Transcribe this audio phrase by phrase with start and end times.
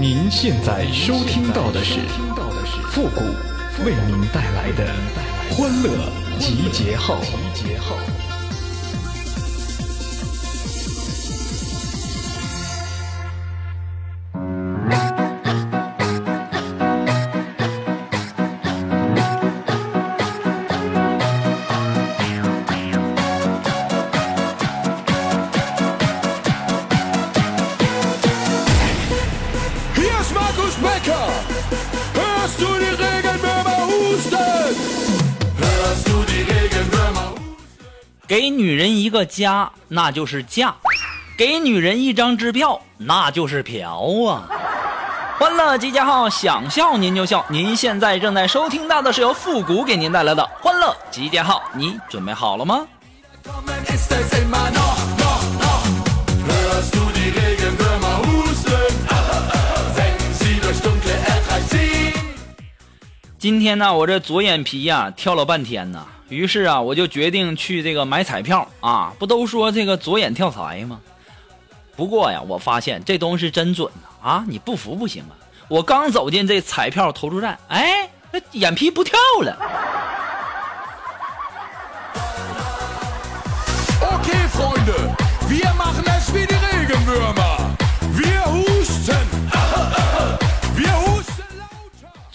[0.00, 2.00] 您现在收听到的是
[2.90, 3.20] 复古
[3.84, 4.94] 为您带来的
[5.50, 5.90] 欢乐
[6.38, 8.29] 集结号。
[38.40, 40.72] 给女人一个家，那就是嫁；
[41.36, 44.48] 给女人一张支票，那就是嫖啊！
[45.38, 47.44] 欢乐集结号，想笑您就笑。
[47.50, 52.86] 您现在正在收听到的是由复古给您带来的欢乐集结号，你准备好了吗？
[63.38, 66.06] 今天呢，我这左眼皮呀跳了半天呢。
[66.30, 69.12] 于是啊，我就决定去这个买彩票啊！
[69.18, 71.00] 不都说这个左眼跳财吗？
[71.96, 73.92] 不过呀，我发现这东西真准！
[74.22, 75.34] 啊，你不服不行啊！
[75.68, 79.56] 我刚走进这彩票投注站，哎，那眼皮不跳了。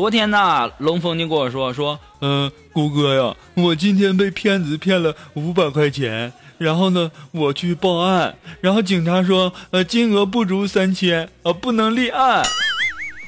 [0.00, 12.42] 昨天呢，龙峰就跟我说说，嗯，谷哥呀，我今天被骗子骗了五百块钱，然后呢，我去报案，然后警察说，呃，金额不足三千，呃，不能立案。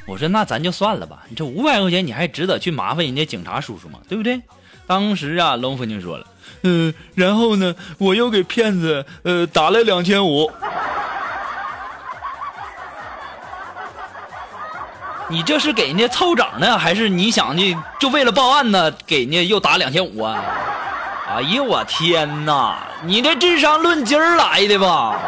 [0.07, 3.99] 我说那咱就算了吧，你这五百块钱你还值得去麻烦人家警察叔叔吗？
[4.09, 4.41] 对不对？
[4.87, 6.27] 当时啊，龙峰就说了，
[6.63, 10.51] 嗯，然后呢，我又给骗子呃打了两千五。
[15.29, 18.93] 你这是给人家凑整呢，还是你想的就为了报案呢？
[19.07, 20.43] 给人家又打两千五啊！
[21.35, 22.77] 哎呀，我天哪！
[23.05, 25.19] 你这智商论斤儿来的吧？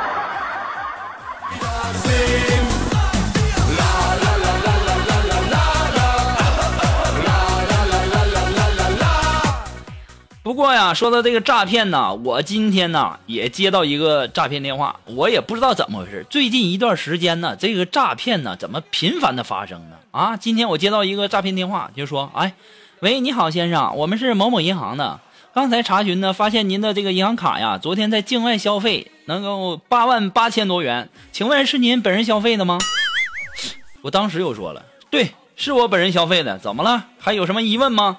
[10.45, 16.27] 不过呀，说到这个诈骗呢，我今天呢也接到一个诈骗电话，我也不知道怎么回事。
[16.29, 19.97] 最近一段时间呢，这个诈骗呢怎么频繁的发生呢？
[20.11, 22.53] 啊，今天我接到一个诈骗电话，就说：“哎，
[23.01, 25.19] 喂，你好，先生，我们是某某银行的，
[25.55, 32.79] 刚才查询呢，发现您的这个银行卡呀，昨天在境外消费能够八万八千多元，请问是您本人消费的吗？”
[34.03, 37.07] 我当时又说了：“对，是我本人消费的，怎么了？
[37.19, 38.19] 还有什么疑问吗？”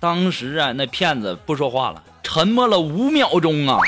[0.00, 3.78] 当时啊，那骗子不说话了，沉默了五秒钟啊，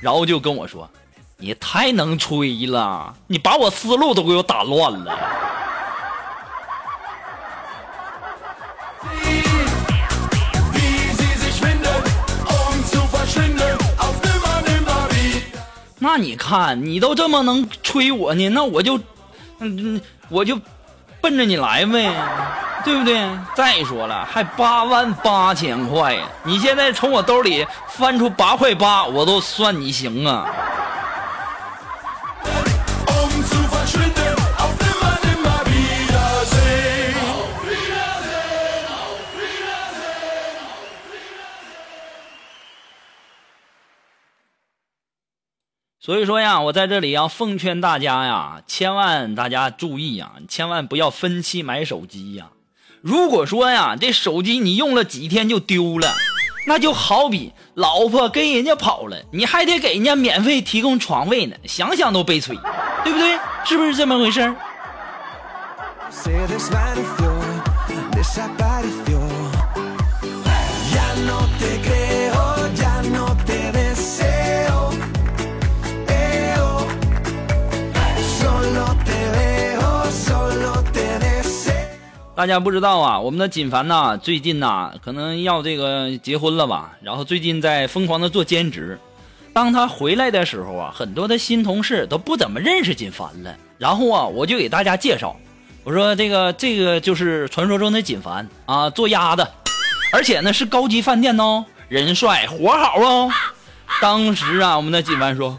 [0.00, 0.88] 然后就跟我说
[1.36, 5.18] ：“你太能吹了，你把我思路都给我打乱了。”
[16.00, 18.98] 那你看，你都这么能吹我呢，那我就，
[19.58, 20.00] 嗯，
[20.30, 20.58] 我就
[21.20, 22.10] 奔着你来呗。
[22.84, 23.28] 对不对？
[23.54, 26.26] 再说了，还八万八千块呀！
[26.44, 30.46] 你现在从我兜里翻出八块八，我都算你行啊！
[46.00, 52.46] 所以说呀，我在这里要奉劝大家呀，千万大家注意呀，千万不要分期买手机呀。
[53.00, 56.14] 如果说呀，这手机你用了几天就丢了，
[56.66, 62.56] 那就好比老婆跟人家跑了，你还得给人家免费提供床位呢，想想都悲催，
[63.04, 63.38] 对不对？
[63.64, 64.54] 是不是这么回事？
[82.38, 86.92] 大家不知道啊，我们的锦凡呐，最近呐，可能要这个结婚了吧？
[87.02, 88.96] 然后最近在疯狂的做兼职。
[89.52, 93.52] 当他回来的时候啊，很多的新同事都不怎么认识锦凡了。
[93.76, 95.34] 然后啊，我就给大家介绍，
[95.82, 99.54] 我说这个这个就是传说中的锦凡啊，做鸭的，
[100.12, 103.28] 而且呢是高级饭店哦，人帅活好哦。
[104.00, 105.58] 当时啊，我们的锦凡说。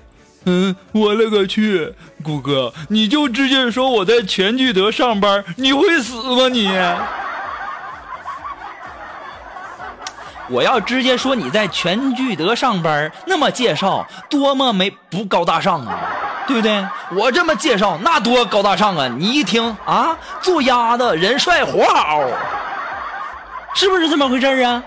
[0.50, 1.94] 嗯，我勒个去，
[2.24, 6.72] 谷哥，你就直接说我在全聚德上班，你会死吗你？
[10.50, 16.00] 我要直接说你在全聚德上班，那么介绍多么没不高大上啊，
[16.48, 16.84] 对不对？
[17.12, 19.08] 我这么介绍，那多高大上啊！
[19.08, 22.24] 你一听啊，做鸭子，人帅活好，
[23.76, 24.82] 是不是这么回事啊？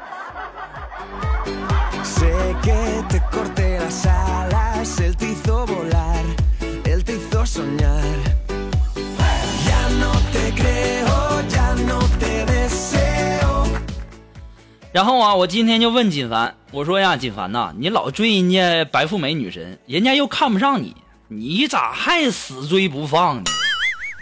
[14.92, 20.94] 然后啊，我今天就问锦凡，我说呀，锦凡呐，你老追人家白富美女神，人家又看不上你，
[21.28, 23.44] 你咋还死追不放呢？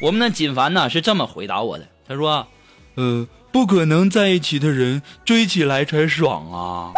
[0.01, 2.47] 我们的锦凡呢是这么回答我的，他说，
[2.95, 6.93] 呃，不可能在一起的人追起来才爽啊，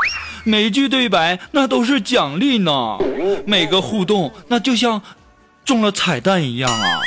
[0.44, 2.98] 每句对白那都是奖励呢，
[3.46, 5.00] 每个互动那就像
[5.64, 7.00] 中了彩蛋一样啊。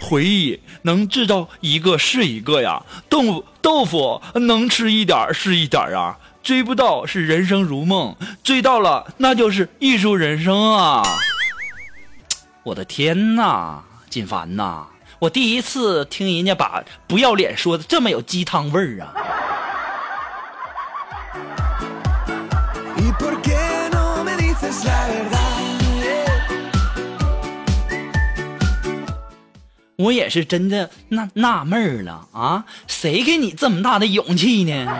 [0.00, 11.04] 回忆能制造一个是一个呀，豆腐豆腐能吃一点是一点啊，追不到是人生如梦，追到了那就是艺术人生啊！
[12.64, 14.86] 我的天哪，锦凡呐，
[15.20, 19.14] 我第一次听人家把不要脸说的这么有鸡汤味儿啊！
[30.02, 34.92] 我也是真的纳纳闷了啊，谁给你这么大的勇气呢？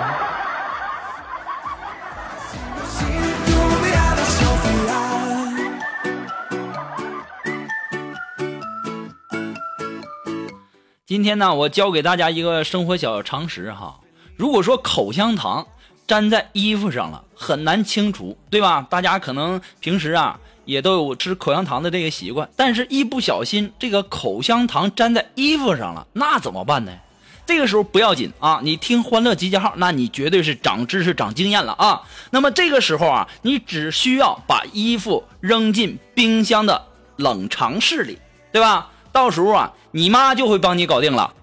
[11.05, 13.99] 今天呢，我教给大家一个生活小常识哈。
[14.37, 15.67] 如果说口香糖
[16.07, 18.87] 粘在衣服上了，很难清除，对吧？
[18.89, 20.39] 大家可能平时啊。
[20.65, 26.93] 也都有吃口香糖的这个习惯，但是一不小心这个口香糖粘在衣服上了，那怎么办呢？
[27.45, 32.03] 这个时候不要紧啊，你听欢乐集结号，那你绝对是长知识、长经验了啊。
[32.31, 36.87] 那么这个时候啊，你只需要把衣服扔进冰箱的
[37.17, 38.19] 冷藏室里，
[38.53, 38.91] 对吧？
[39.11, 41.35] 到时候啊，你妈就会帮你搞定了。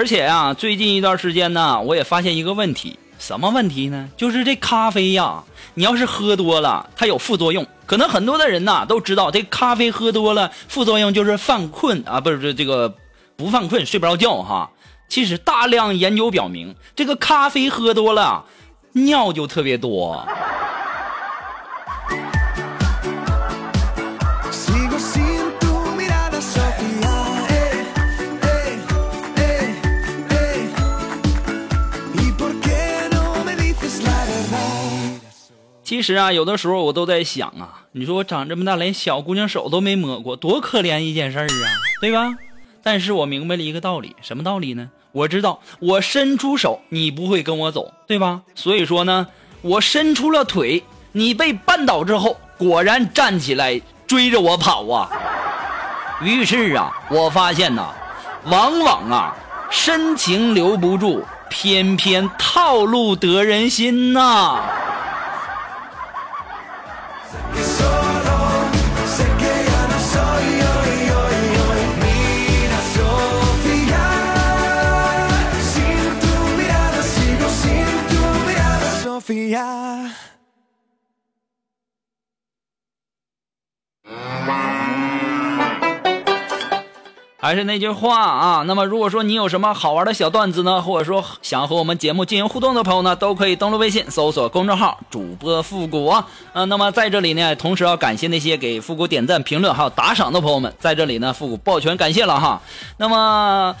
[0.00, 4.08] 而且啊，最近一段时间呢，我也发现一个问题，什么问题呢？
[4.16, 5.44] 就是这咖啡呀，
[5.74, 7.66] 你要是喝多了，它有副作用。
[7.84, 12.94] 可能很多的人呐都知道，这咖啡喝多了，副作用就是犯困啊，不是这个
[13.36, 14.70] 不犯困，睡不着觉哈。
[15.10, 18.46] 其实大量研究表明，这个咖啡喝多了，
[18.92, 20.26] 尿就特别多。
[35.90, 41.66] 其实啊，有的时候我都在想啊，你说我长这么大连小姑娘手都没摸过，多可怜一件事儿啊，
[42.00, 42.32] 对吧？
[42.80, 44.88] 但是我明白了一个道理，什么道理呢？
[45.10, 48.42] 我知道我伸出手，你不会跟我走，对吧？
[48.54, 49.26] 所以说呢，
[49.62, 55.10] 我伸出了腿，你被绊倒之后，果然站起来追着我跑啊。
[56.22, 57.88] 于是啊，我发现呐，
[58.44, 59.34] 往往啊，
[59.68, 64.62] 深情留不住，偏偏套路得人心呐。
[87.50, 96.24] 还是那句话啊，那么如果说你有什么好玩的小段子呢，或者说想和我们节目进行互动的朋友呢，都可以登录微信搜索公众号主播复古啊。
[96.52, 102.62] 呃，那么在这里呢，同时要感谢那些给复古点赞、评论还有打赏的朋友们，在这里呢，复古抱拳感谢了哈。
[102.98, 103.74] 那么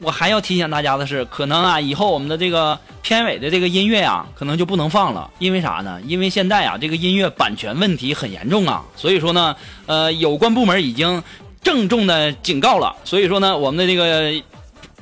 [0.00, 6.00] 我还要提醒大家的是，可能啊，以后我们的这个片尾的这个音乐啊，可能就不能放了，因为啥呢？
[6.04, 9.54] 因为现在啊，这个音乐版权问题很严重啊，所以说呢，
[9.86, 11.22] 呃，有关部门已经。
[11.64, 14.30] 郑重的警告了，所以说呢，我们的这个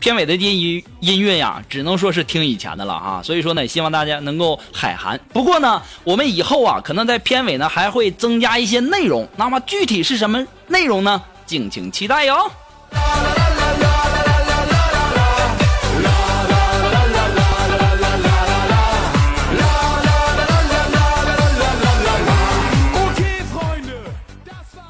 [0.01, 3.21] 片尾的音音乐呀，只能说是听以前的了啊。
[3.23, 5.21] 所以说呢，希望大家能够海涵。
[5.33, 9.29] 不过呢，我们以后啊，可能在片尾呢还会增加一些内容。
[9.37, 11.21] 那么具体是什么内容呢？
[11.45, 12.51] 敬请期待哟。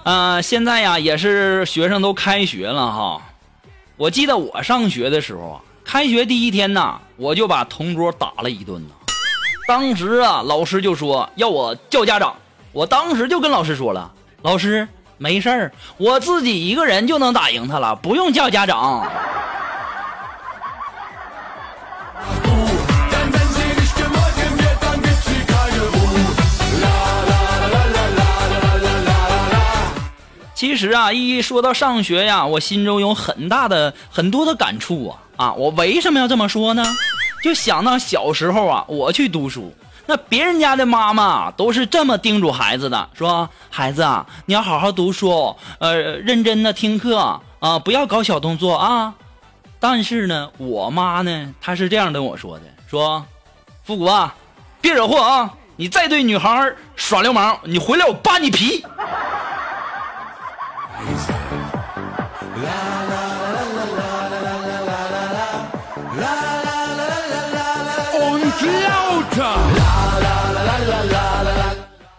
[0.04, 3.23] 呃，现在呀，也是学生都开学了哈。
[3.97, 8.94] 我记得我上学的时候啊，开学第一天呢，我就把同桌打了一顿呢。
[9.68, 12.35] 当时啊，老师就说要我叫家长，
[12.73, 14.11] 我当时就跟老师说了，
[14.42, 19.09] 老师没事儿，我自己一个人就能打赢他了，不用叫家长。
[30.62, 35.52] 其实啊，一说到上学呀，我心中有很大的很多的感触啊啊！
[35.54, 36.85] 我为什么要这么说呢？
[37.42, 39.75] 就想到小时候啊，我去读书，
[40.07, 47.19] 那别人家的妈妈都是这么叮嘱孩子的，说孩子啊，你要好好读书，呃，认真的听课
[47.59, 49.12] 啊，不要搞小动作啊。
[49.81, 53.26] 但是呢，我妈呢，她是这样跟我说的，说，
[53.83, 54.33] 复古啊，
[54.81, 58.87] 别惹祸啊，你再对女孩耍流氓，你回来我扒你皮。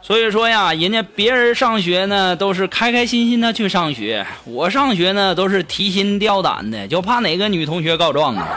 [0.01, 8.47] 所以说呀，人家别人上学呢都是开开心心的去上学，我上学呢都是提心吊胆的，就怕哪个女同学告状啊。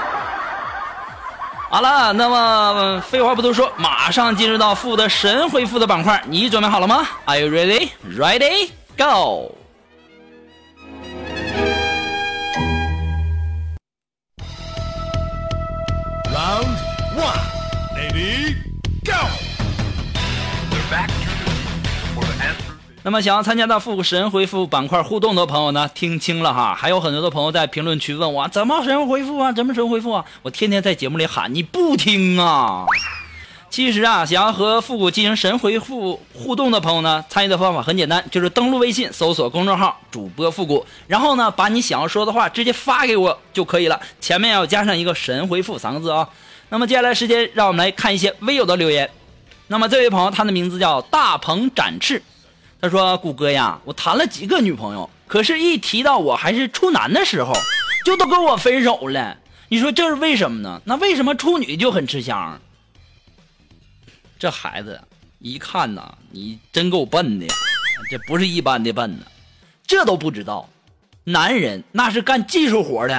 [1.71, 7.91] 好了，那么废话不多说，马上进入到负的神回复的板块，你准备好了吗？Are you ready?
[8.19, 8.71] Ready?
[8.99, 9.53] Go!
[16.47, 16.79] Round
[17.17, 17.41] one,
[17.97, 18.55] ready,
[19.05, 19.13] go.
[23.03, 30.25] 那么想要参加到复神回复板块互动的朋友呢，听清了哈，还有很多的朋友在评论区问我怎么神回复啊，怎么神回复啊？
[30.43, 32.85] 我天天在节目里喊你不听啊。
[33.77, 46.27] 其实啊，想要和复古进行神回复互动的朋友呢，参与的方法很简单，就是登录微信搜索公众号主播复古，然后呢，把你想要说的话直接发给我就可以了，前面要加上一个神回复三个字啊。
[46.71, 49.11] 那么接下来时间，让我们来看一些微友的留言。
[49.67, 52.23] 那么这位朋友，他的名字叫大鹏展翅。
[52.81, 57.53] 他说：“谷歌呀，我谈了几个女朋友，可是，一提到我还是处男的时候，
[58.07, 59.37] 就都跟我分手了。
[59.69, 60.81] 你说这是为什么呢？
[60.87, 62.59] 那为什么处女就很吃香？
[64.39, 65.01] 这孩子
[65.39, 67.47] 一看呐，你真够笨的！
[68.11, 69.25] 这不是一般的笨呐，
[69.87, 70.69] 这都不知道。
[71.25, 73.15] 男人那是干技术活的。”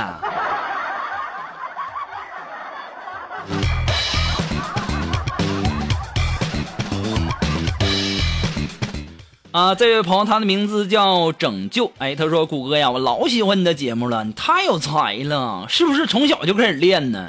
[9.52, 11.92] 啊，这位朋友，他的名字叫拯救。
[11.98, 17.28] 哎，他说：“谷歌呀，我老喜欢你的节目了，你太有才了，是不是从小就开始练呢？”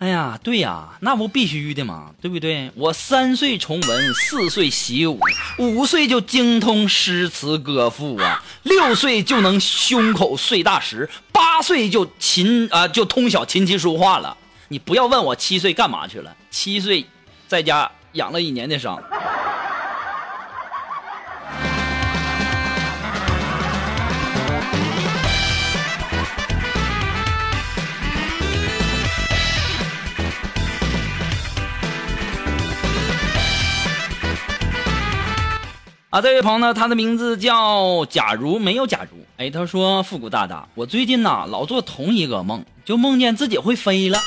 [0.00, 2.70] 哎呀，对呀，那不必须的嘛，对不对？
[2.74, 5.20] 我三岁从文，四岁习武，
[5.58, 14.34] 五岁就精通诗词歌赋啊，六岁就能胸口碎大石，八岁就琴啊就通晓琴棋书画了。
[14.68, 17.04] 你不要问我七岁干嘛去了，七岁
[17.46, 18.98] 在家养了一年的伤。
[36.10, 39.24] 啊，这位朋友呢，他的名字叫假如没有假如。
[39.36, 44.18] 哎，他说：“复古大大，我最近呐老做同一个梦，就梦见自己会飞了，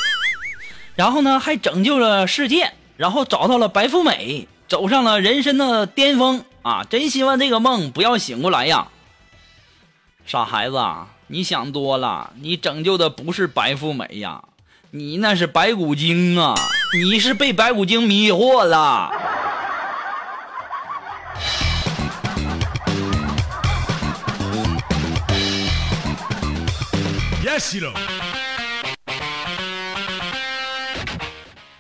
[0.96, 6.86] 然后呢还拯救了世界，然后找到了白富美，走上了人生的巅峰啊！
[6.90, 8.88] 真希望这个梦不要醒过来呀！
[10.25, 10.82] 傻孩子，
[11.28, 14.42] 你想多了，你拯救的不是白富美呀，
[14.92, 16.56] 你那是白骨精啊！
[16.94, 19.12] 你是被白骨精迷惑了。”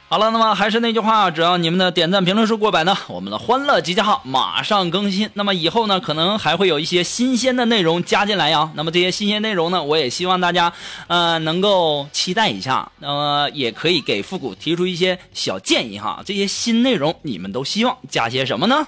[0.07, 5.27] 好了，那么还是那句话，只要你们的点赞评论数过百呢，我们的欢乐集结号马上更新。
[5.33, 8.69] 那么以后呢，可能还会有一些新鲜的内容加进来呀。
[8.75, 10.71] 那么这些新鲜内容呢，我也希望大家
[11.07, 12.91] 呃能够期待一下。
[12.99, 16.21] 那么也可以给复古提出一些小建议哈。
[16.23, 18.85] 这些新内容你们都希望加些什么呢？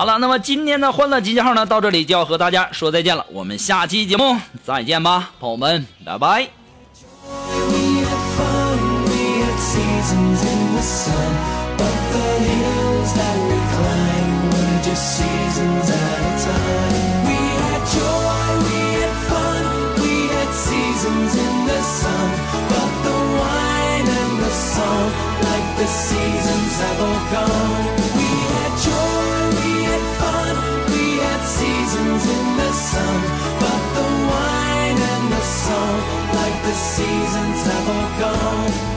[0.00, 3.26] 好了，那么今天的欢乐集结号呢，到这里就要和大家说再见了。
[3.30, 6.48] 我们下期节目再见吧，朋友们，拜拜。
[25.90, 26.70] seasons
[37.00, 38.89] seasons have all gone.